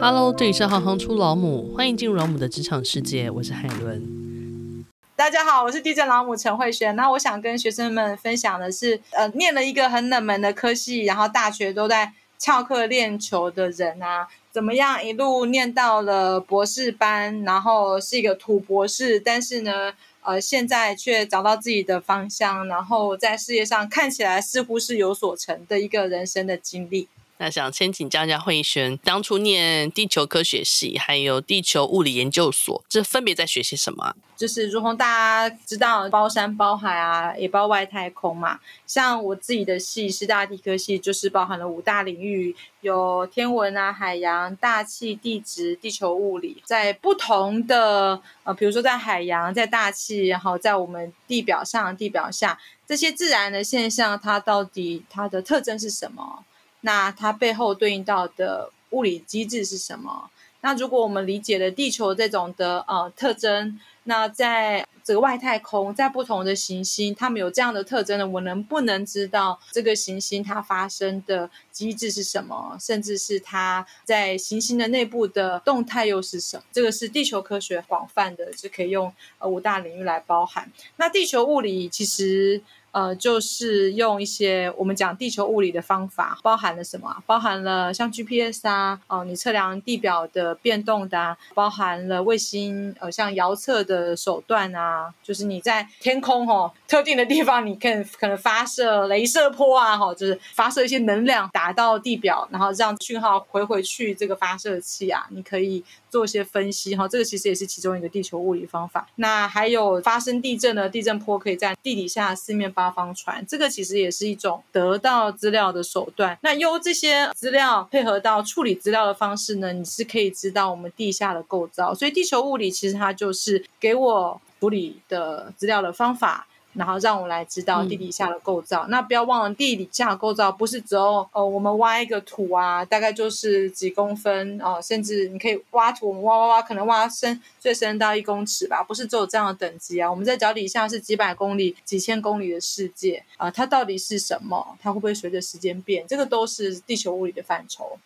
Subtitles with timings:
[0.00, 4.84] Hello，这里是行行出老母，欢迎进入老母的职场世界，我是海伦。
[5.16, 6.94] 大家好，我是地震老母陈慧璇。
[6.96, 19.92] 那我想跟学生们分享的是，呃，念了一个很冷门的科系，然后大学都在翘课练球的人啊，怎么样一路念到了博士班，然后是一个土博士，但是呢，
[20.22, 27.08] 呃，现在却找到自己的方向，然后在事业上看起来似乎是有所成的一个人生的经历。
[27.44, 34.16] 那想先请教一下慧轩，当初念地球科学系，还有地球物理研究所，这分别在学些什么？
[34.34, 38.58] 就是如同大家知道，包山包海啊，也包外太空嘛。
[38.86, 46.62] 像我自己的系是大地科系，就是包含了五大领域，有天文啊、海洋、大气、地质、地球物理。
[46.64, 56.42] 在不同的呃，比如说在海洋、在大气，然后在我们地表上、地表下这些自然的现象，它到底它的特征是什么？
[56.84, 60.30] 那它背后对应到的物理机制是什么？
[60.60, 68.26] 那如果我们理解了地球这种的呃特征，那在这个外太空，在不同的行星，它们有这样的特征呢？
[68.26, 72.76] 我能不能知道这个行星它发生的机制是什么？
[72.78, 76.62] 甚至是它在行星的内部的动态又是什么？
[76.70, 80.70] 这个是地球科学广泛的，就可以用呃五大领域来包含。
[80.96, 82.62] 那地球物理其实。
[82.94, 87.12] 呃，就是用一些我们讲地球物理的方法，包含了什么？
[87.26, 105.84] 包含了像 GPS 啊，哦、你测量地表的变动的、啊，包含了卫星，呃，像遥测的手段啊，就是你在天空哦，特定的地方，你可以可能发射镭射波啊，哈，就是发射一些能量打到地表，然后让讯号回回去这个发射器啊，你可以。
[106.14, 109.04] 做一些分析哈，这个其实也是其中一个地球物理方法。
[109.16, 116.38] 那还有发生地震的地震波，可以在地底下四面八方传，这个其实也是一种得到资料的手段。
[116.42, 121.94] 那由这些资料配合到处理资料的方式呢，你是可以知道我们地下的构造。
[121.94, 126.46] 所以地球物理其实它就是给我处理的资料的方法。
[126.74, 128.82] 然后让我来知道地底下的构造。
[128.82, 138.82] 嗯、那不要忘了，地底下的构造不是只有呃，我们挖一个土啊，大概就是几公分哦、呃，甚至你可以挖土，我们挖挖挖，可能挖深最深到一公尺吧。
[138.82, 140.10] 不是只有这样的等级啊。
[140.10, 144.76] 我们在脚底下是几百公里、几千公里的世界啊、呃，它到底是什么？
[144.82, 146.04] 它会不会随着时间变？
[146.06, 147.98] 这个都是地球物理的范畴。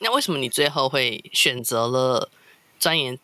[0.00, 2.30] 那为什么你最后会选择了
[2.78, 3.18] 钻研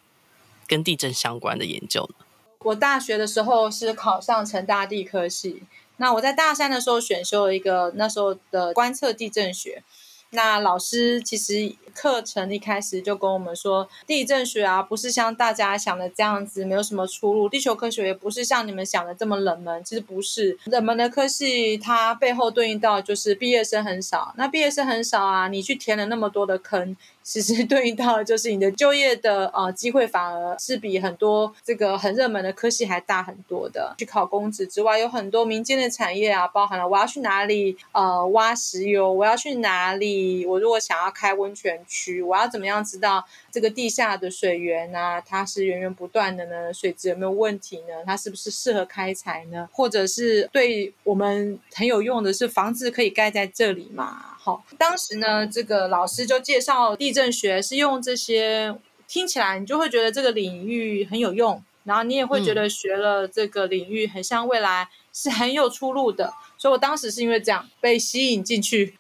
[0.67, 2.26] 跟地震相关的研究呢？
[2.67, 5.63] 我大学的时候是考上成大地科系，
[5.99, 9.85] 那我在大三的时候选修了一个那时候的观测地震学。
[10.31, 17.49] 那老师其实课程一开始就跟我们说，地震学啊不是像大家想的这样子，没有什么出路。
[17.49, 24.35] 地球科学也不是像你们想的这么冷门，其实不是冷门的科系，它背后对应到就是毕业生很少。
[24.37, 26.97] 那毕业生很少啊，你去填了那么多的坑。
[27.27, 33.93] 其实对应到就是你的就业的呃机会反而是比很多这个很热门的科系还大很多的。
[33.99, 46.73] 去考公职之外，有很多民间的产业啊，包含了我要去哪里呃挖石油，我要去哪里，我如果想要开温泉区，我要怎么样知道这个地下的水源啊，它是源源不断的呢？
[46.73, 48.05] 水质有没有问题呢？
[48.07, 49.69] 它是不是适合开采呢？
[49.73, 54.37] 或者是对我们很有用的是房子可以盖在这里吗？
[54.39, 58.77] 好，当时呢，这个老师就介绍地震学是用这些，
[59.09, 68.99] 听起来你就会觉得这个领域很有用，然后你也会觉得学了这个领域很像未来是很有出路的，所以我当时是因为这样被吸引进去。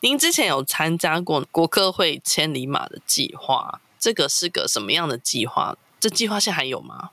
[0.00, 5.76] 您之前有参加过国科会千里马的计划，这个是个什么样的计划？
[5.98, 7.10] 这计划现在还有吗？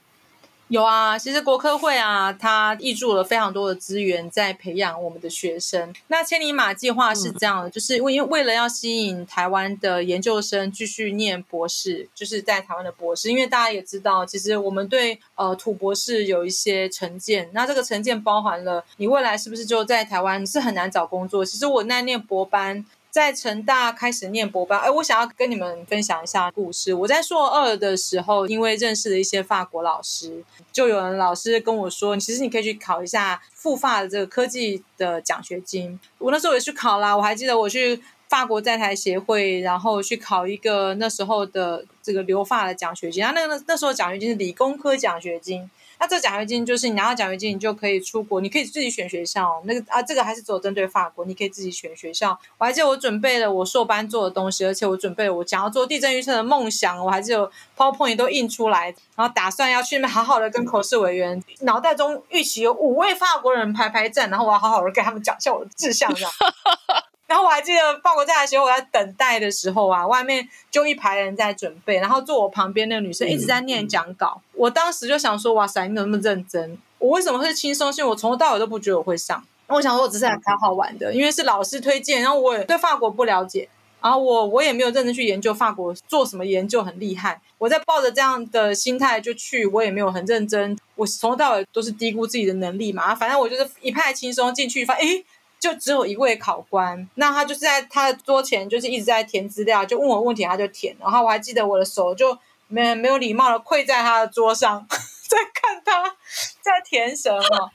[0.70, 5.94] 有啊，其实国科会啊，它挹注了非常多的资源在培养我们的学生。
[6.08, 13.30] 那千里马计划是这样的，嗯、就是为为了要吸引台湾的研究生继续念博士，就是在台湾的博士。
[13.30, 21.46] 因为大家也知道，其实我们对呃土博士有一些成见，那这个成见包含了你未来是不是就在台湾是很难找工作。
[21.46, 22.84] 其实我那念博班。
[23.16, 26.94] 在成大开始念博班，哎，我想要跟你们分享一下故事。
[26.94, 35.97] 我在硕二的时候，因为认识了一些法国老师，就有人老师跟我说，其实你可以去考一下复发的这个科技的奖学金。
[36.17, 43.22] 我那时候也去考啦，我还记得我去法国在台协会，然后去考一个那时候的这个留法的奖学金。
[43.22, 45.72] 然后那个那时候奖学金是理工科奖学金。
[46.00, 49.62] 那这奖学金就是你拿到奖学金，你就可以出国，你可以自己选学校。
[49.66, 52.38] 那个啊，这个还是只有针对法国，你可以自己选学校。
[52.58, 66.32] 我还记得我准备了我硕班做的东西，而且我准备了我想要做地震预测的梦想，我还记得 PowerPoint 都印出来，然后打算要去那边好好的跟口试委员，脑袋中预期有五位法国人排排站，然后我要好好的跟他们讲一下我的志向，这样。
[67.27, 74.39] 然后我还记得法国在的时候我在等待的时候啊，外面就一排人在准备，然后坐我旁边那个女生一直在念讲稿。
[74.39, 76.77] 嗯、我当时就想说，哇塞，你怎么那么认真？
[76.99, 77.91] 我为什么会轻松？
[77.93, 79.43] 因为我从头到尾都不觉得我会上。
[79.67, 83.67] 我想说，我只是来开好玩的，因为是老师推荐，然后我也对法国不了解，
[83.99, 87.41] 然后我我也没有认真去研究法国做什么研究很厉害。
[87.57, 90.77] 我在抱着这样的心态就去，我也没有很认真。
[90.93, 95.25] 我从头到尾都是低估自己的能力嘛，反正我就是一派轻松进去，发现诶。
[95.59, 100.96] 就只有一位考官，那他就是在他的桌前，就是一直在填资料，就问我问题，他就填。
[100.99, 102.37] 然后我还记得我的手就
[102.67, 104.85] 没没有礼貌的跪在他的桌上，
[105.28, 106.16] 在看他
[106.61, 107.72] 在填什么。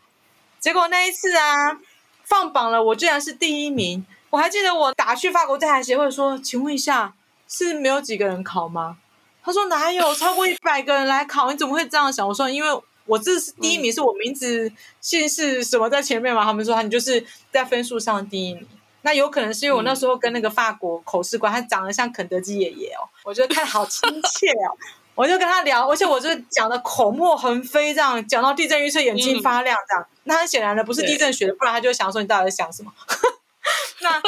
[0.60, 1.78] 结果那一次啊，
[2.24, 4.06] 放榜了，我居然是第一名。
[4.30, 7.14] 我还记得我打去法国在台协会说，请问一下，
[7.48, 8.98] 是没有几个人考吗？
[9.42, 12.28] 他说哪有，超过一百个人来考，你怎么会这样想？
[12.28, 12.82] 我说因为。
[13.10, 14.70] 我这是第一名，是我名字
[15.00, 16.44] 姓氏什么在前面嘛？
[16.44, 18.64] 他们说，你就是在分数上第一名。
[19.02, 24.76] 那有可能是因为我那时候跟那个法国口试官，他长得像肯德基爷爷哦，我觉得看好亲切哦，
[25.16, 30.06] 我就跟他聊，而且我就讲的口沫横飞，这样讲到地震预测眼睛发亮这样。
[30.24, 32.92] 那很显然的不是地震学的，不然他就想说你到底在想什么？
[34.02, 34.20] 那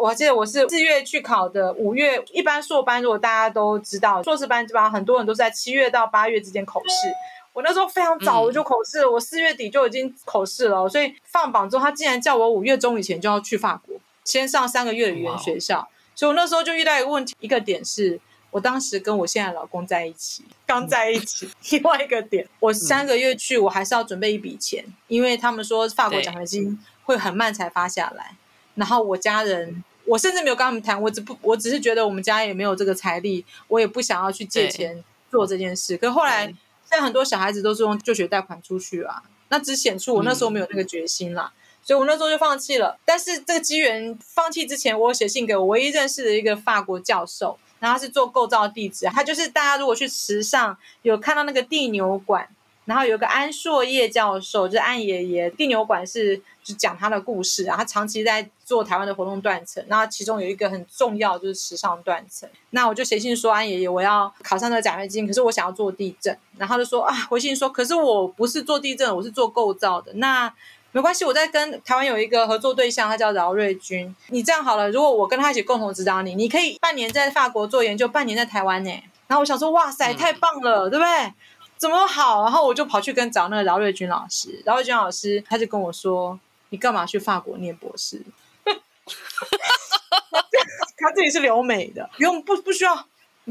[0.00, 7.08] 我还记得我是四月去考的，五月一般硕班，如果大家都知道，硕士班基本上很多人都是在七月到八月之间口试。
[7.56, 15.88] 我那时候非常早我就口试了，嗯、我四月底就已经口试了，所以放榜之后，他竟然叫我五月中以前就要去法国，先上三个月的语言学校。
[16.14, 18.20] 所以我那时候就遇到一个问题，一个点是
[18.50, 21.46] 我当时跟我现在老公在一起，刚在一起。
[21.46, 28.36] 嗯、 另外一个点，我三个月去，我还是要准备一笔钱，嗯、因为他们说法国奖学金会很慢才发下来。
[28.74, 35.96] 然后我家人，我甚至没有跟他们谈，我只不，我只是觉得我们家也没有这个财力，我也不想要去借钱做这件事。
[35.96, 36.52] 可是后来。
[36.88, 41.52] 现在很多小孩子都是用就学贷款出去啊，那只显出我那时候没有那个决心啦，
[41.82, 42.98] 所以我那时候就放弃了。
[43.04, 52.48] 但是这个机缘放弃之前，我有写信给我唯一认识的一个法国教授，然后他是做构造地址，他就是大家如果去池上有看到那个地牛馆。
[52.86, 57.76] 然后有个安硕叶教授，就是安爷爷，地牛馆是就讲他的故事啊。
[57.76, 62.48] 他长期在做台湾的活动断层，那其中有一个很重要就是时尚断层。
[62.70, 66.38] 那我就写信说安爷爷，我要考上这个奖学金，可是我想要做地震。
[66.56, 70.12] 然后他就说啊，回信说，可是我不是做地震，我是做构造的。
[70.14, 70.52] 那
[70.92, 74.14] 没关系，我在跟台湾有一个合作对象，他叫饶瑞军。
[74.28, 78.90] 你这样好了，如果我跟他一起共同指导你，你可以半年在法国做研究，半年在台湾呢。
[79.26, 81.32] 然后我想说，哇塞，太棒了，嗯、对不对？
[81.76, 82.42] 怎么好？
[82.42, 86.38] 然后我就跑去跟找那个饶瑞军老师，饶瑞军老师他就跟我说
[86.70, 88.22] ：“你干嘛去法国念博士？”
[90.98, 92.94] 他自己是留美的，不用不不需要，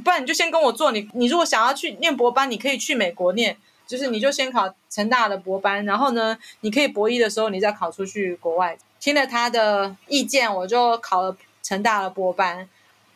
[0.03, 0.91] 不然你就先跟我做。
[0.91, 3.55] 你你如果想要去念博班，你可以去美国念，
[3.87, 8.77] 就是你就先考成大的博班，然后呢，你可以博一的时候你再考出去国外。
[8.99, 12.57] 听了他的意见，我就考了成大的博班，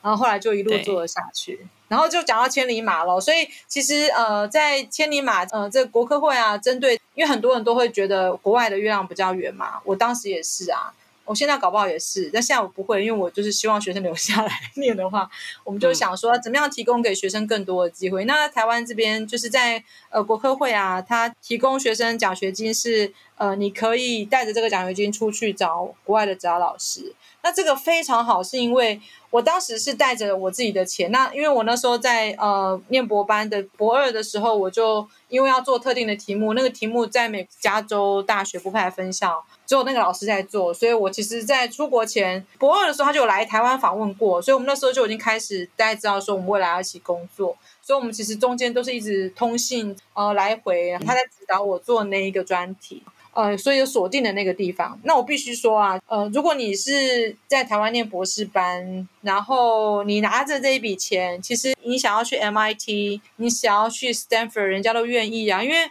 [0.03, 1.67] 然后后来就一路做了下去。
[1.89, 10.93] 然后就讲到千里马了，所以其实呃，在千里马呃这个国科会啊，针对因为很多人都会觉得国外的月亮比较圆嘛，我当时也是啊，
[11.25, 15.29] 我现在搞不好也是，但现在我不会，因为我就是希望学生留下来念的话，
[15.63, 18.25] 我们就想说怎么样提供给学生更多的机会。
[18.25, 29.01] 那台湾这边就是在呃国科会啊，他提供学生奖学金是呃你可以带着这个奖学金出去找国外的指导老师，那这个非常好，是因为。
[29.31, 53.03] 我当时是带着我自己的钱，那因为我那时候在呃念博班的博二的时候，我就因为要做特定的题目，那个题目在美加州大学不派分校，只有那个老师在做，所以我其实，在出国前博二的时候，他就来台湾访问过，所以我们那时候就已经开始大家知道说我们未来要一起工作，所以我们其实中间都是一直通信呃来回，他在指导我做那一个专题。
[53.39, 65.89] 呃，所以有锁定的那个地方，那我必须说啊，呃，如果你是在台湾念博士班，然后你拿着这一笔钱，其实你想要去 MIT，你想要去 Stanford，人家都愿意啊，因为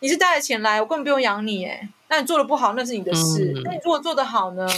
[0.00, 4.66] 你是带着钱来，我根本不用养你，诶，那你做的不好，那是你的事，嗯、那你如果做的好呢？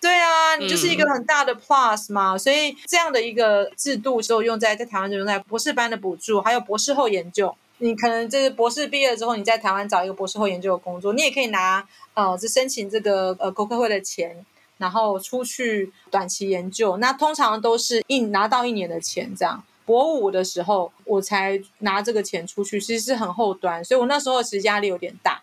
[0.00, 7.56] 对啊，你就是一个很大的 plus 嘛，所以这样的一个制度，只有用在在台湾就用在博士班的补助，还有博士后研究。
[7.78, 14.44] 你可能就是博士毕业之后，你在台湾找一个博士后研究的工作，你也可以拿呃，是申请这个呃国科会的钱，
[14.78, 16.96] 然后出去短期研究。
[16.96, 19.62] 那通常都是一拿到一年的钱这样。
[19.84, 25.42] 博五的时候我才拿这个钱出去，其实是很后端，所以我那时候其实压力有点大，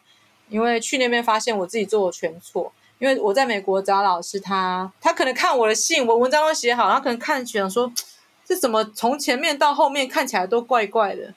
[0.50, 2.74] 因为去那边发现我自己做的全错。
[3.00, 7.92] 因为我在美国找老师他，他他可能看我的信，我文章都写好，他可能看起来说，
[8.46, 11.34] 这怎么从前面到后面看起来都怪怪的。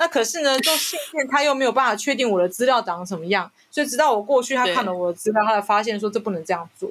[0.00, 6.90] 那可是呢，就信件他又没有办法确定我的资料长什么样，所以直到我过去，他看了我的资料，他才发现说这不能这样做。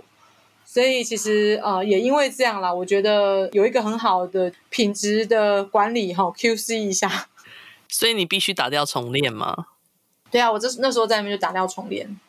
[0.63, 7.27] 所以其实呃也因为这样啦，我觉得有一个很好的品质的管理哈，QC 一下。
[7.89, 9.65] 所以你必须打掉重练吗？
[10.29, 12.19] 对啊，我这那时候在那边就打掉重练。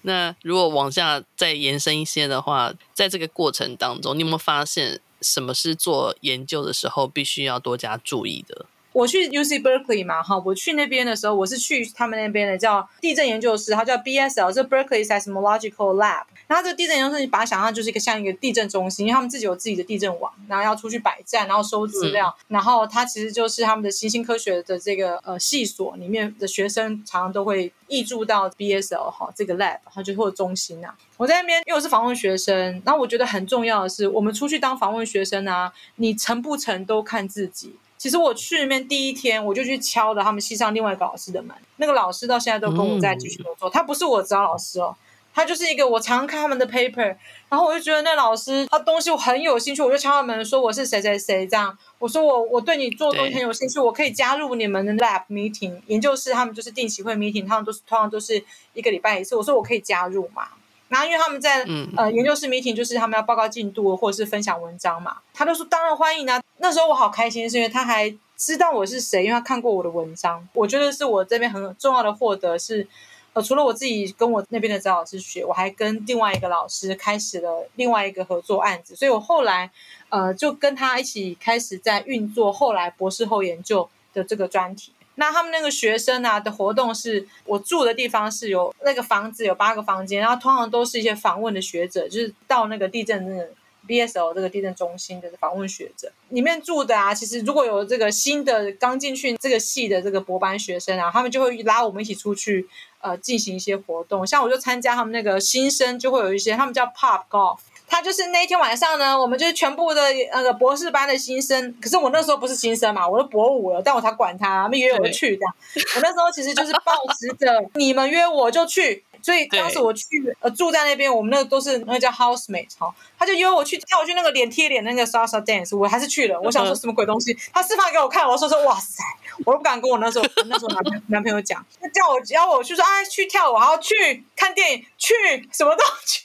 [0.00, 8.64] 那如果往下再延伸一些的话，在这个过程当中，你有没有发现什么是做研究的时候必须要多加注意的？
[8.92, 16.24] 我去 UC Berkeley 嘛，哈，我去那边的时候，我是去他们那边的叫地震研究室，它叫 BSL，这 Berkeley Seismological Lab。
[16.46, 30.94] 然后这个地震研究室，你把它想象就是一个像一个地震中心，因为他们自己有自己的地震网，然后要出去摆站，然后收资料，嗯、然后它其实就是他们的行星科学的这个呃系所里面的学生，常常都会挹注到 BSL 哈这个 lab，它就或者中心啊。
[31.16, 37.76] 我在那边，因为我是访问学生，然后我觉得很重要的是，我们出去当访问学生啊，你成不成都看自己。
[38.02, 41.54] 其实我去那边第一天，我就去敲了他们系上另外一个老师的门。
[41.76, 43.68] 那个老师到现在都跟我在继续合作。
[43.68, 44.92] 嗯、他不是我指导老师哦，
[45.32, 47.16] 他就是一个我常看他们的 paper，
[47.48, 51.78] 然后我就觉得那老师他东西我很有兴趣，我就敲他门说我是谁谁谁这样。
[52.00, 58.44] 我说我我对你做的东西很有兴趣，我可以加入你们的 lab meeting 研究室，他们就是定期会 meeting，他们都是通常都是
[58.74, 59.36] 一个礼拜一次。
[59.36, 60.48] 我说我可以加入嘛。
[60.92, 66.38] 然后因为他们在、嗯、呃研究室 meeting，就是他们要报告进度或者是分享文章嘛，他都说当然欢迎啊。
[66.58, 70.46] 那时候我好开心，是因为他还知道我是谁，因为他看过我的文章。
[70.52, 72.86] 我觉得是我这边很重要的获得是，
[73.32, 79.70] 呃，除了我自己跟我那边的指导老师学，我还跟另外一个老师开始了另外一个合作案子，所以我后来
[80.10, 84.92] 呃就跟他一起开始在运作后来博士后研究的这个专题。
[85.16, 93.50] 那他们那个学生啊的活动是，我住的地方是有那个房子有八个房间，然后通常都是一些访问的学者，就是到那个地震那个
[93.86, 97.12] BSL 这个地震中心的访问学者里面住的啊。
[97.12, 102.66] 其实如果有这个新的刚进去这个系的这个博班学生啊，他们就会拉我们一起出去
[103.00, 107.58] 呃进行一些活动，像我就参加他们那个新生就会有一些，他们叫 Pop Golf。
[107.92, 110.00] 他就是那一天晚上呢，我们就是全部的
[110.32, 111.76] 那个博士班的新生。
[111.78, 115.54] 可是我那时候不是新生嘛，我都博五了，但我才管他，他们约我去这样。
[115.96, 120.06] 我那时候其实就是抱持着你们约我就去，所以当时我去
[120.40, 126.40] 呃住在那边，我们那个都是那个叫 housemate 哈，他就约我去叫我去那个脸贴脸那个 salsa dance，我还是去了。
[126.40, 129.04] 我想说什么鬼东西，他示范给我看，我说说哇塞，
[129.44, 135.12] 我都不敢跟我那时候那时候男朋 男朋友讲，他叫我叫我去说哎去跳舞，然后去看电影，去
[135.52, 136.22] 什么都去。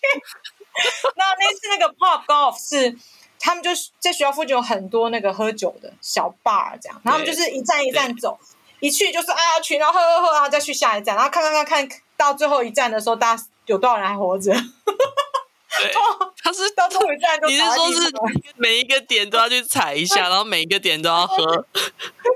[1.16, 2.96] 那那次那个 Pop Golf 是，
[3.40, 8.38] 他们就是在学校附近有很多那个喝酒的小 bar 这样，然后他们就是一站一站走，
[8.80, 14.52] 一去就是啊要去，然后喝喝喝，然后再去下一站，然后看看看看到最后一站的时候，大家有多少人还活着？
[14.54, 15.94] 对，
[16.44, 18.14] 他是到最后一站都，你是说是
[18.56, 21.66] 每一个点都要去踩一下，然后每一个点都要喝？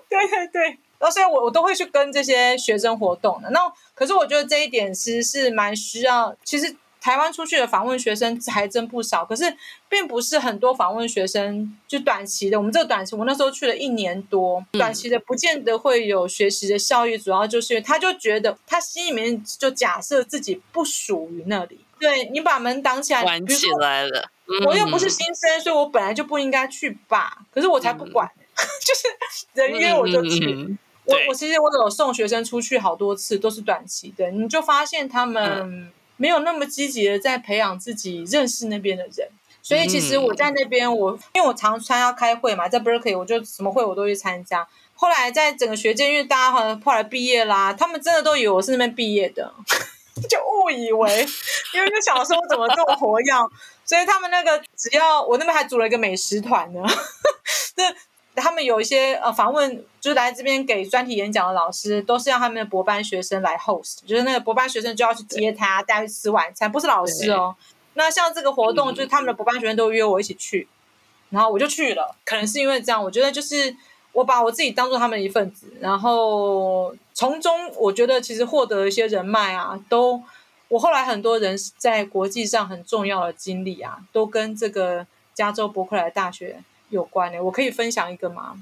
[0.10, 0.64] 对 对对，
[1.00, 3.50] 然后所以我我都会去跟这些学生活动的。
[3.50, 3.60] 那
[3.96, 6.76] 可是我觉得这一点其实是蛮需要，其实。
[7.02, 9.44] 台湾出去的访问学生还真不少，可是
[9.90, 12.58] 并不是很多访问学生就短期的。
[12.60, 17.18] 我们这个短期，我那时候去了一年多，短期的不见得会有学习的效益。
[17.18, 21.84] 主要就是因为他就觉得他心里面就假设自己不属于那里。
[22.00, 24.30] 对，你把门挡起来，关起来了。
[24.68, 27.40] 我又不是新生，所以我本来就不应该去吧。
[27.52, 29.08] 可是我才不管， 就是
[29.54, 30.78] 人约我就去。
[31.06, 35.92] 我我其实我有送学生出去好多次，都是短期的，你就发现他们。
[36.22, 39.28] 没有那么积极的在培养自己认识那边的人，
[39.64, 44.68] 所以其实我在那边，我因为我常参加开会嘛，在 Berkeley 我就什么会我都去参加。
[44.94, 49.52] 后来在整个学界，因为大家好像后来毕业啦，他们真的都以为我是那边毕业的，
[50.30, 51.26] 就误以为，
[51.74, 53.34] 因为就想说我怎么这么活跃，
[53.84, 56.84] 所以他们那个只要我那边还组了一个美食团呢，
[57.76, 57.84] 这。
[58.42, 67.56] 他们有一些呃访问，就是来这边给专题演讲的老师，都是让他们的博班学生来 host，就是那个博班学生就要去接他，带去吃晚餐，不是老师哦。
[67.94, 70.68] 那像这个活动，就是他们的博班学生都约我一起去，
[71.30, 72.16] 然后我就去了。
[72.26, 73.76] 可能是因为这样，我觉得就是
[74.14, 80.22] 我把我自己当做他们的一份子，然后从中我觉得其实获得一些人脉啊，都
[80.70, 86.64] 我后来很多人在国际上很重要的经历啊，都跟这个加州伯克莱大学。
[86.92, 88.56] 有关的，我可以分享一个吗？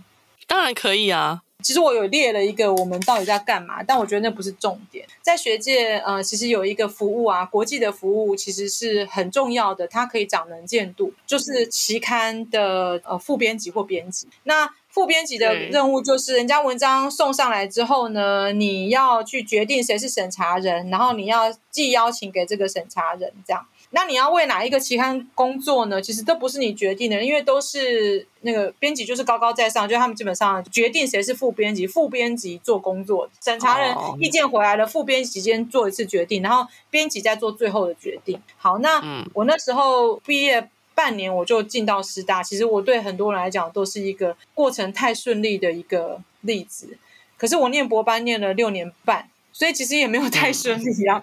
[0.48, 1.42] 当然可以啊。
[1.62, 3.84] 其实我有列了一个，我们到底在干嘛？
[3.84, 5.06] 但我觉得那不是重点。
[5.22, 14.30] 在学界，呃，其实有一个服务啊，国际的服务其实是很重要的，它可以长能见度，就是期刊的呃副编辑或编辑。
[14.44, 23.68] 那副编辑的任务就是，人家文章送上来之后呢，你要去决定谁是审查人，然后你要寄邀请给这个审查人，这样。
[23.92, 26.00] 那你要为哪一个期刊工作呢？
[26.00, 38.40] 其实都不是你决定的，因为都是那个编辑就是高高在上，就他们基本上决定谁是副编辑，副编辑做工作，审查人意见回来了，副编辑先做一次决定，然后编辑再做最后的决定。
[38.58, 39.02] 好，那
[39.34, 46.96] 我那时候毕业半年我就进到师大，其实我对很多人来讲都是一个过程太顺利的一个例子。
[47.38, 51.20] 可是我念博班念了六年半，所以其实也没有太顺利啊，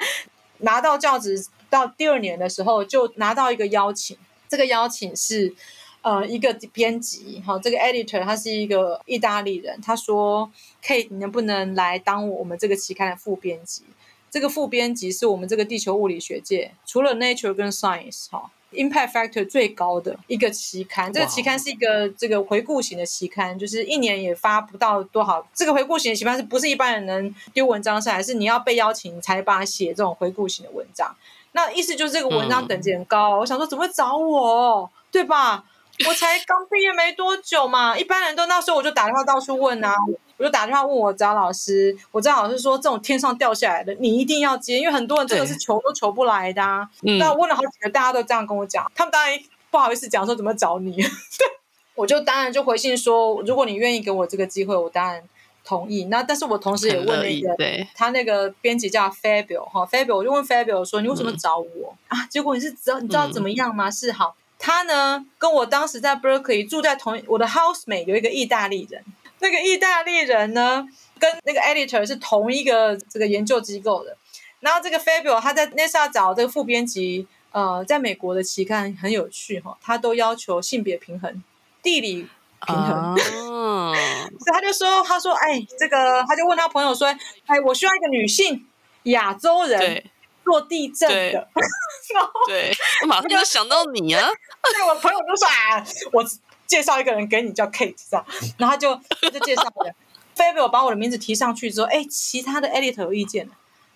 [0.58, 1.46] 拿到教职。
[1.76, 4.16] 到第二年的时候，就拿到一个邀请。
[4.49, 5.54] 这个邀请是，
[6.00, 9.78] 呃，一个编辑，哈，这个 editor 他是一个意大利人。
[9.83, 10.50] 他说
[10.83, 13.83] ：“Kate，你能不能来当我们这个期刊的副编辑？
[14.30, 25.47] 这个副编辑是我们这个地球物理学界除了 Nature 跟 Science，哈。” Impact Factor 最高的一个期刊，这个期刊是一个这个回顾型的期刊，就是一年也发不到多少。
[25.54, 28.23] 这个回顾型的期刊是不是一般人能丢文章上还？
[28.23, 31.16] 是你要被邀请才把它写这种回顾型的文章。
[31.56, 33.30] 那意思就是这个文章等级很高。
[33.30, 34.88] 嗯、我想说，怎么会找我？
[35.10, 35.64] 对吧？
[36.06, 39.94] 我才刚毕业没多久嘛，一般人都那时候我就打电话到处问啊。
[40.36, 46.86] 我就打电话问我张老师，我张老师说，这种天上掉下来的你一定要接，因为很多人真的是求都求不来的啊。
[47.18, 51.02] 那我问了好几个，大家都这样跟我讲，他们当然不好意思讲说怎么找你，
[51.96, 55.22] 我就当然就回信说，如果你愿意给我这个机会，我当然
[55.66, 56.04] 同意。
[56.04, 57.54] 那但是我同时也问了一个
[57.94, 62.26] 他那个编辑叫 Fabio 哈 Fabio，我就问 Fabio 说，你为什么找我、嗯、啊？
[62.30, 63.88] 结果你是知道你知道怎么样吗？
[63.88, 69.04] 嗯、是好，他呢跟我当时在 Berkeley 住在同我的 housemate 有一个意大利人。
[69.40, 70.87] 那个意大利人呢，
[71.18, 74.16] 跟那个 editor 是同一个这个研究机构的。
[74.61, 81.42] 然后这个 Fabio 他在 NASA 找这个副编辑，呃，在美国的期刊很有趣哈，他都要求性别平衡、
[81.82, 82.26] 地理
[82.66, 83.14] 平衡。
[83.14, 83.94] 哦，
[84.38, 87.08] 所以他就说，他说，哎，这个他就问他朋友说，
[87.46, 88.66] 哎，我需要一个女性
[89.04, 90.04] 亚洲人
[90.44, 91.49] 做地震的。
[92.46, 94.28] 对，我马上就想到你啊。
[94.62, 96.25] 对，我朋友就说啊，我。
[96.66, 98.26] 介绍一个人给你叫 Kate，这样，
[98.58, 98.92] 然后他就
[99.23, 99.94] 他就介绍了
[100.37, 103.49] ，Fabio 把我的名字提上去之后，哎，其他的 editor 有意见，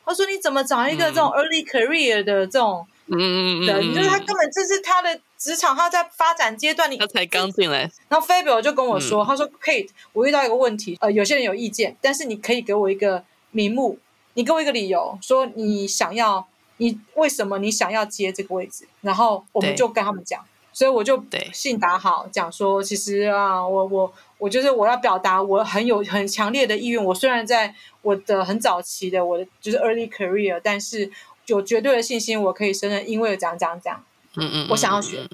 [0.07, 7.91] 他说你怎么找一个这种 early career 的这种嗯人，就是他根本这是他的职场，他在发展阶段，你他才刚进来。
[8.09, 13.99] 然后 Fabio 就跟我说，嗯、他说 Kate，我遇到一个问题，呃，有些人有意见，但是你可以给我一个名目，
[14.35, 16.47] 你给我一个理由，说你想要，
[16.77, 20.45] 你为什么你想要接这个位置，然后我们就跟他们讲。
[20.73, 27.05] 所以我就信打好讲说，其实啊，我我我就是我要表达我很有很强烈的意愿。
[27.05, 31.11] 我虽然在我的很早期的我的就是 early career，但是
[31.51, 34.03] 有绝对的信心，我可以胜任，因为讲讲讲，
[34.37, 35.29] 嗯嗯，我想要学，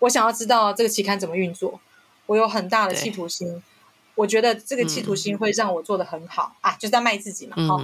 [0.00, 1.80] 我想要知道这个期刊怎么运作，
[2.26, 3.62] 我有很大的企图心，
[4.14, 7.76] 我觉得这个企图心会让我做的很好啊，就在卖自己嘛，好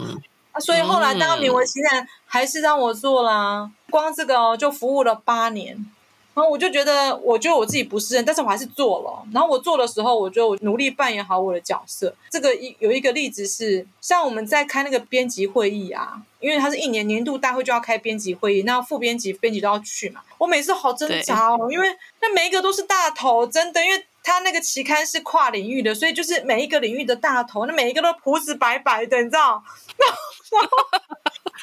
[0.53, 5.87] 啊，所以后来当然勉为其难还是让我做啦，光这个哦就服务了八年。
[6.35, 9.25] 然后我就觉得，我觉得我自己不是人，但是我还是做了。
[9.33, 12.13] 然后我做的时候，我就努力扮演好我的角色。
[12.29, 20.23] 这个一有一个例子是，像我们在开那个编辑会议啊，因为它是一年年度大会就要开编辑会议，那副编辑、编辑都要去嘛。
[20.39, 21.87] 我每次好挣扎哦，因为
[22.21, 29.63] 那每一个都是大头，真的，因为他那个期刊是跨领域的，所以就是每一个领域的大头，那每一个都胡子白白的，你知道？
[30.51, 30.69] 然后，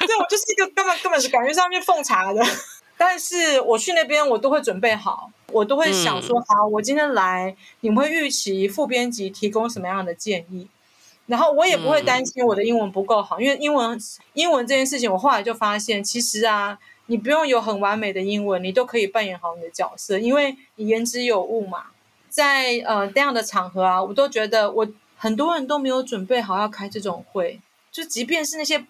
[0.06, 2.42] 对，我就是一个根本根本是感觉上面奉茶的。
[3.04, 10.68] 但是我去那边，我都会准备好，我都会想说，好，我今天来，你们会预期副编辑提供什么样的建议，
[11.26, 13.98] 然后我也不会担心我的英文不够好，因为英文
[14.34, 21.86] 英文这件事情，我后来就发现，其实啊，你不用有很完美的英文，你都可以扮演好你的角色，因为你言之有物嘛。
[22.28, 27.58] 在呃这样的场合啊，我都觉得我很多人都没有准备好要开这种会，
[27.90, 28.84] 就即便是那些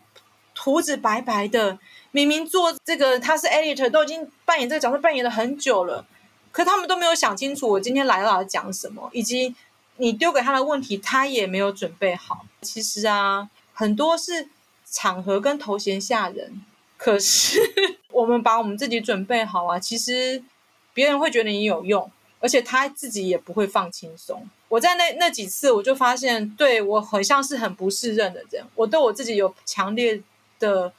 [0.59, 1.79] 胡子白白的。
[2.13, 6.07] 明明做这个他是 editor，都已经扮演这个角色扮演了很久了，
[6.51, 9.55] 可他们都没有想清楚我今天来了讲什么，以及
[9.97, 12.45] 你丢给他的问题他也没有准备好。
[12.61, 14.49] 其实啊，很多是
[14.85, 16.63] 场合跟头衔下人，
[16.99, 17.59] 可是
[18.13, 20.45] 我们把我们自己准备好啊，其实
[20.93, 24.47] 别人会觉得你有用，而且他自己也不会放轻松。
[24.69, 30.21] 我在那那几次我就发现，对，我很像是很不适任的人，我对我自己有强烈
[30.59, 30.93] 的。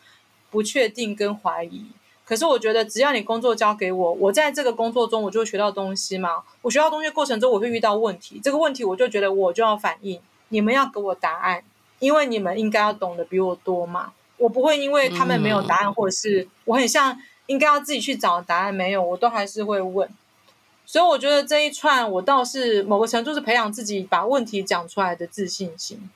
[0.54, 1.84] 不确定跟怀疑，
[2.24, 6.44] 可是我觉得只要你工作交给我，我在这个工作中我就会学到东西嘛。
[6.62, 11.64] 我学到东西过程中我会遇到问题，这个问题我就觉得我就要反应，你们要给我答案，
[11.98, 14.14] 因为你们应该要懂得比我多嘛。
[14.38, 20.08] 我不会因为他们没有答案，或者是我很像应该要自己去找答案，没有，我都还是会问。
[20.86, 26.10] 所以我觉得这一串我倒是某个程度是培养自己把问题讲出来的自信心。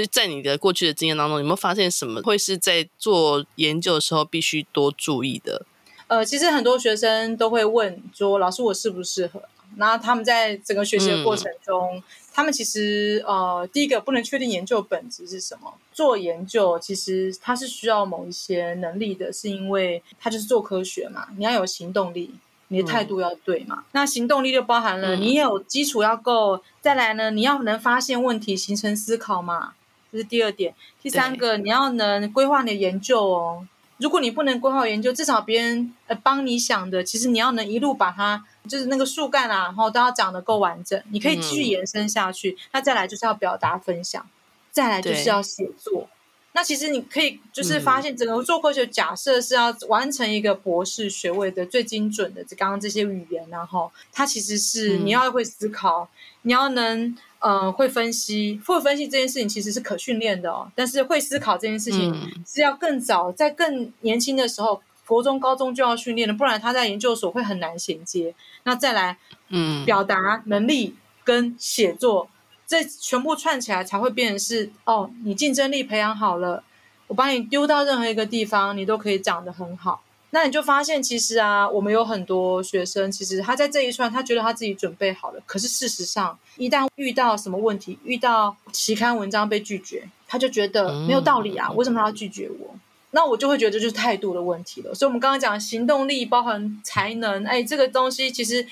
[0.00, 5.66] 就是在你的过去的经验当中，有没有发现什么会是在做研究的时候必须多注意的？
[6.06, 9.42] 呃，其实很多学生都会问说，老师我适不适合？
[9.76, 15.74] 然后他们在整个学习的过程中，嗯、他们其实呃，第一个不能确定研究本质是什么。
[15.92, 22.34] 做研究其实它是需要某一些能力的，是因为它就是做科学嘛，你要有行动力，
[22.68, 23.76] 你的态度要对嘛。
[23.80, 29.74] 嗯、那行动力就包含了你有基础要够，嗯、再来呢，你要能发现问题，形成思考嘛，
[30.10, 30.74] 这是第二点。
[31.02, 33.66] 第三个，你要能规划你的研究哦。
[33.98, 42.52] 如果你不能规划研究，至少别人呃帮你想的，其实你要能一路把它，就是那个树干啊，然后都要长得够完整，你可以继续延伸下去。
[42.52, 44.26] 嗯、那再来就是要表达分享，
[44.70, 46.08] 再来就是要写作。
[46.52, 56.08] 对那其实你可以就是发现，整个做科学假设是要完成一个博士学位的最精准的，刚刚这些语言，然后它其实是你要会思考，嗯、
[56.42, 57.16] 你要能。
[57.42, 60.70] 嗯，会分析，会分析这件事情其实是可训练的哦。
[60.74, 62.14] 但是会思考这件事情
[62.46, 68.34] 是要更早，在更年轻的时候，国中、高中就要训练的，不然他在研究所会很难衔接。
[68.64, 69.16] 那再来，
[69.48, 72.28] 嗯，表达能力跟写作，
[72.70, 76.62] 这全部串起来才会变成是哦，你竞争力培养好了，
[77.08, 80.04] 我把你丢到任何一个地方，你都可以长得很好。
[80.30, 85.42] 那你就发现，其实啊，我们有很多学生，其实他在这一串，他觉得他自己准备好了。
[85.46, 92.76] 可是事实上，一旦遇到什么问题，遇到期刊文章被拒绝，他就觉得没有道理啊，为什么他要拒绝我？
[93.10, 94.94] 那我就会觉得这就是态度的问题了。
[94.94, 98.64] 所以，我们刚刚讲行动力包含才能，哎，这个东西其实。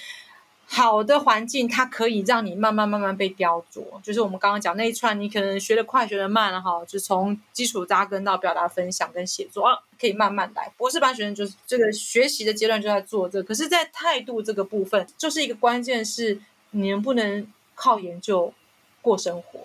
[0.70, 3.82] 好的环境，它可以让你慢慢慢慢被雕琢。
[4.02, 10.70] 就是我们刚刚讲那一串，你可能学的快，学的慢哈，就从基础扎根到表达、分享跟写作啊，可以慢慢来。
[10.76, 16.38] 博士班学生就是这个学习的阶段就在做这个，可是，在态度这个部分，就是一个关键，是
[16.72, 18.52] 你能不能靠研究
[19.00, 19.60] 过生活。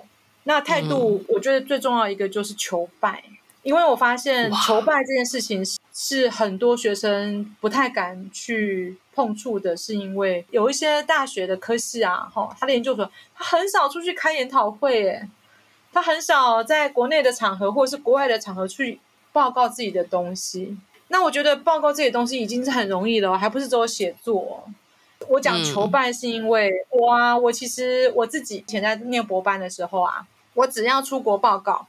[0.46, 3.24] 那态度，我觉得最重要一个就是求败。
[3.62, 5.64] 因为我发现求败这件事情
[5.94, 15.30] 是很多学生不太敢去碰触的，是因为有一些大学的科系啊，哈，他的研究所他很少出去开研讨会，诶，
[15.92, 19.00] 他很少在国内的场合或者是国外的场合去
[19.32, 20.78] 报告自己的东西。
[21.10, 24.68] 那我觉得报告这些东西已经是很容易了，还不是只有写作。
[25.28, 30.26] 我讲求办是因为我啊，我其实我自己以前在念博班的时候啊，
[30.56, 31.86] 我只要出国报告。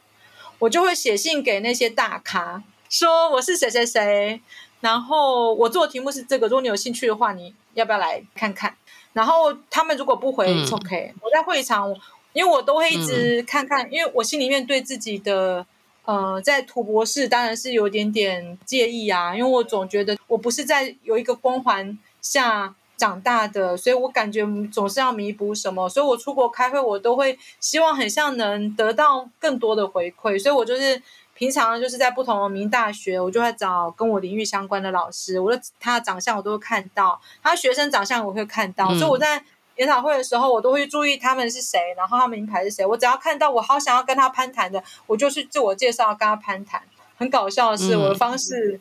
[0.60, 2.62] 我就会写信给那些大咖，
[2.94, 4.40] 说我是谁谁谁，
[4.78, 8.72] 然后我做的题目是这个，如果你有兴趣的话，你要不要来看看？
[9.12, 11.12] 然后他们如果不回，嗯，OK。
[11.20, 11.92] 我在会场，
[12.32, 15.66] 因为我都会一直看看，嗯，因为我心里面对自己的
[16.04, 22.76] 呃，在土博士当然是有点点介意啊，因为我总觉得我不是在有一个光环下。
[22.96, 31.02] 长大的，所以我感觉总是要弥补什么，所以我出国开会，我都会希望很像能得到更多的回馈，所以我就是
[31.34, 39.44] 平常就是在不同的名大学，我就会找跟我领域相关的老师，我的他的长相我都会看到，他学生长相我会看到，嗯、所以我在
[39.76, 46.80] 研讨会的时候，我都会注意他们是谁，然后他们名牌是谁，我只要看到我好想要跟他攀谈的，我就去自我介绍跟他攀谈。
[47.16, 48.80] 很搞笑的是，我的方式。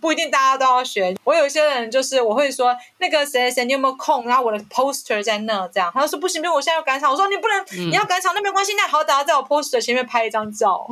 [0.00, 1.14] 不一定大家都要学。
[1.22, 4.26] 我有些人就是我会说那个谁谁你有没有空？
[4.26, 7.08] 然后我的 poster 在那，这样他就说不行，不行，我现在要赶场。
[7.08, 10.84] 我说你不能，嗯、你要赶场那没关系，那好，歹要在我 poster 前面拍一张照。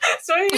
[0.24, 0.56] 所以在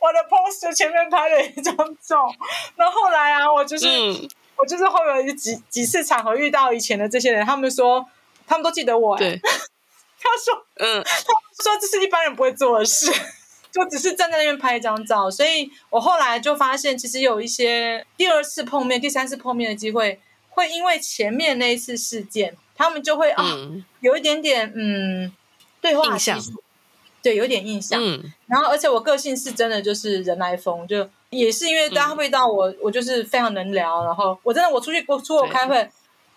[0.00, 2.30] 我的 poster 前面拍了一张照。
[2.76, 8.04] 那后，来啊，我就是、嗯、我就是后面有几几次场合遇到以前的这些人，他们说
[8.46, 9.16] 他们都记得我。
[9.18, 13.12] 对，他说嗯，他说这是一般人不会做的事。
[13.72, 20.20] 就只是站在那边拍一张照，所以我后来就发现，其实有一些第二次碰面、第三次碰面的机会，
[20.50, 25.34] 会因为前面那一次事件，他们就会啊、嗯哦，有一点点嗯，
[25.80, 26.62] 对话技术，
[27.24, 28.00] 对，有点印象。
[28.00, 34.04] 嗯、然后，而且我个性是真的就是人来疯，就也是因为大家会到我，嗯、我就是非常能聊。
[34.04, 35.88] 然后我真的我出去我出国开会。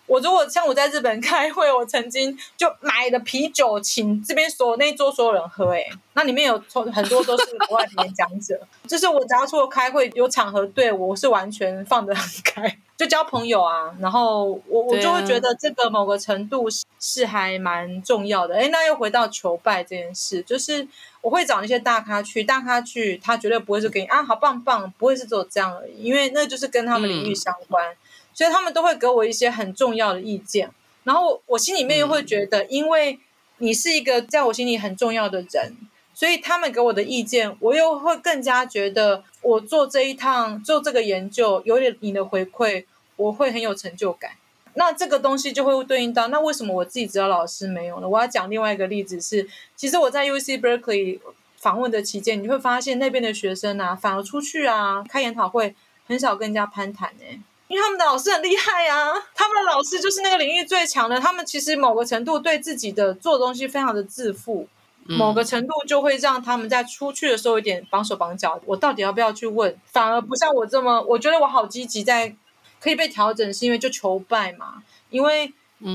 [0.08, 6.58] 我如果像我在日本开会，我曾经就买了啤酒，请这边所有那一桌所有人喝，哎，那里面有
[6.90, 20.88] 很多都是国外的演讲者， 就是我只要出国开会有场合，对我是完全放得很开，就交朋友啊，然后我我就会觉得这个某个程度是是还蛮重要的，哎，那又回到求拜这件事，就是
[21.20, 27.86] 我会找那些大咖去，大咖去，他绝对不会是给你啊好棒棒，不会是只有这样而已，因为那就是跟他们领域相关。
[27.92, 27.96] 嗯
[28.38, 30.70] 所以他们都会给我一些很重要的意见，
[31.02, 33.18] 然后我心里面又会觉得，因为
[33.56, 35.76] 你是一个在我心里很重要的人，
[36.14, 42.84] 所以他们给我的意见，我又会更加觉得我做这一趟做这个研究有点你的回馈，
[43.16, 44.30] 我会很有成就感。
[44.74, 48.08] 那这个东西就会对应到，那为什么我自己指导老师没有呢？
[48.08, 51.18] 我要讲另外一个例子是，其实我在 UC Berkeley
[51.56, 55.74] 访问的期间，你会发现那边的学生啊，反而出去啊开研讨会，
[56.06, 64.66] 很少跟人家攀谈呢、欸，因为他们的老师很厉害啊，他们的老师就是那个领域最强的，他们其实某个程度对自己的做的东西非常的自负。
[65.10, 68.60] 某个程度就会让他们在出去的时候有点绑手绑脚。
[68.66, 69.74] 我到底要不要去问？
[69.86, 72.36] 反而不像我这么，我觉得我好积极，在
[72.78, 74.82] 可以被调整，是因为就求败嘛。
[75.08, 75.50] 因为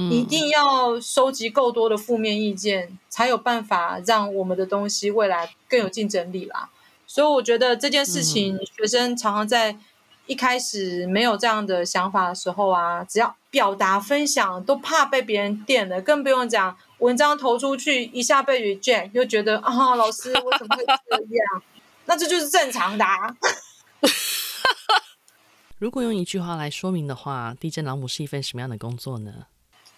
[0.10, 6.70] 一定要收集够多的负面意见，才有办法让我们的东西未来更有竞争力啦。
[7.06, 9.78] 所以我觉得这件事情，学生常常在
[10.26, 16.78] 一开始没有这样的想法的时候啊，只要表达分享，都怕被别人电了，更不用讲。
[17.00, 21.64] 文章投出去一下被 reject，又觉得啊，老师我怎么会这样？
[22.06, 23.36] 那这就是正常的啊。
[25.78, 29.48] 如果用一句话来说明的话，地震老母是一份什么样的工作呢？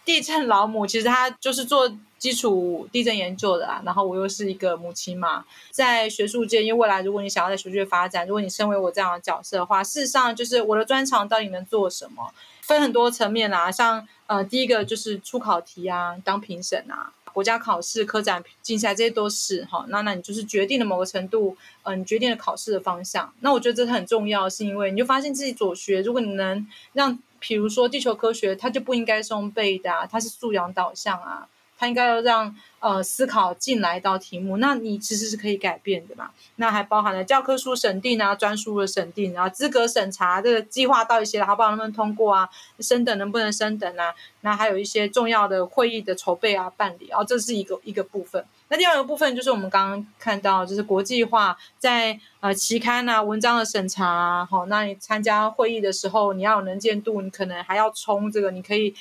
[0.05, 12.31] 地震老母其实他就是做基础地震研究的啊，然后我又是一个母亲嘛，在学术界，因为未来如果你想要在学术界发展，如果你身为我这样的角色的话，事实上就是我的专长到底能做什么？
[12.61, 19.85] 分很多层面啦，像呃，第一个就是出考题啊，当评审啊，国家考试、科展、竞赛这些都是哈。
[19.89, 23.31] 那那你就是决定了某个程度，嗯、你决定了考试的方向。
[23.41, 31.47] 那我觉得这是很重要，是因为你就发现自己所学，如果你能让，比如说地球科学，它就不应该是用背的啊，它是素养导向啊。
[31.77, 36.29] 他应该要让呃思考进来一道题目，那你其实是可以改变的嘛。
[36.55, 42.49] 那还包含了教科书审定啊、专书的审定啊、资格审查这个计划到底写的好不好，能不能通过啊？
[42.79, 44.13] 升等能不能升等啊？
[44.41, 48.45] 那还有一些重要的会议的筹备啊、办理啊，这是一个一个部分。
[48.69, 54.45] 那第二个部分就是我们刚刚看到，就是国际化在呃期刊啊、文章的审查啊。
[54.45, 58.95] 好，那你参加会议的时候，你要有能见度，你可能还要冲这个，你可以。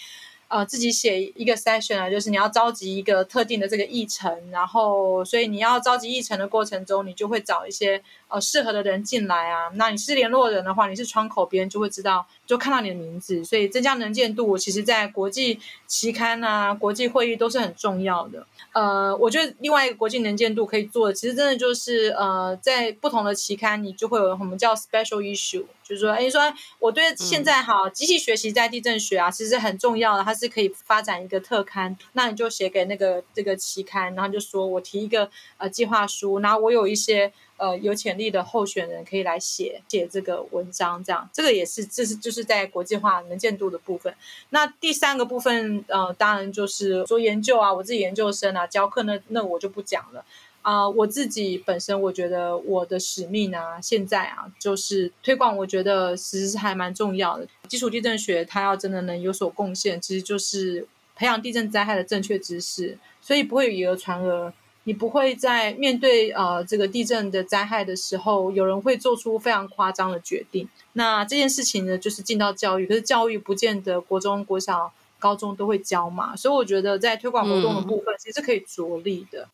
[0.54, 9.68] 呃，自己写一个 session 啊，就是你要召集一个特定的这个议程，然后所以你要召集议程的过程中，你就会找一些呃适合的人进来啊。
[9.74, 13.44] 那你是联络人的话，你是窗口，别人就会知道，就看到你的名字。
[13.44, 18.46] 所以增加能见度，其实在国际期刊啊、国际会议都是很重要的。
[18.72, 25.64] 呃，我觉得另外一个国际能见度可以做的，其实真的就是呃，在不同的期刊，你就会有我们叫 special issue。
[25.84, 26.40] 就是说，哎，说
[26.78, 35.28] 我对现在哈机器学习在地震学啊，其实很重要的，它是可以发展一个特刊，那你就写给那个这个期刊，然后就说我提一个
[35.58, 37.30] 呃计划书，然后我有一些
[37.64, 44.14] 呃有潜力的候选人可以来写写这个文章，这样这个也是这是就是在国际化能见度的部分。
[44.50, 50.24] 那第三个部分呃，当然就是做研究啊，我自己研究生啊，教课那那我就不讲了。
[50.62, 55.54] 啊、我自己本身我觉得我的使命啊，现在啊，就是推广。
[55.54, 57.46] 我觉得其实是还蛮重要的。
[57.68, 64.54] 基础地震学它要真的能有所贡献，其实就是培养地震灾害的正确知识，所以不会以讹传讹。
[64.84, 70.68] 你不会在面对呃这个地震的灾害的时候，有人会做出非常夸张的决定。
[70.92, 79.48] 那这件事情呢，就是进到教育，可是教育不见得国中、国小、高中都会教嘛，所以我觉得在推广活动的部分，其实是可以着力的。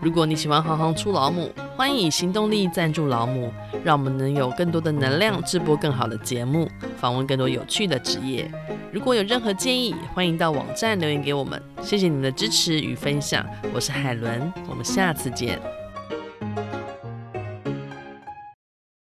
[0.00, 3.52] 如果你喜欢行行出老母，欢迎以行动力赞助老母，
[3.84, 8.50] 让我们能有更多的能量制播更好的节目，访问更多有趣的职业。
[8.92, 11.60] 如果有任何建议，欢迎到网站留言给我们。
[11.82, 15.60] 谢谢你们的支持与分享，我是海伦，我们下次见。